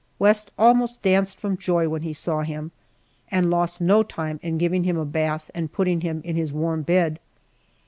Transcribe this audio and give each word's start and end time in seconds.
West 0.17 0.49
almost 0.57 1.03
danced 1.03 1.37
from 1.37 1.55
joy 1.55 1.87
when 1.87 2.01
he 2.01 2.11
saw 2.11 2.41
him, 2.41 2.71
and 3.29 3.51
lost 3.51 3.79
no 3.79 4.01
time 4.01 4.39
in 4.41 4.57
giving 4.57 4.83
him 4.83 4.97
a 4.97 5.05
bath 5.05 5.51
and 5.53 5.71
putting 5.71 6.01
him 6.01 6.21
in 6.25 6.35
his 6.35 6.51
warm 6.51 6.81
bed. 6.81 7.19